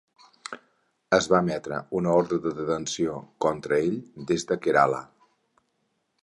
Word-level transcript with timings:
Es 1.17 1.27
va 1.33 1.41
emetre 1.45 1.77
una 1.99 2.13
ordre 2.21 2.39
de 2.45 2.53
detenció 2.61 3.19
contra 3.47 3.79
ell 3.85 4.01
des 4.33 4.49
de 4.53 4.59
Kerala. 4.65 5.05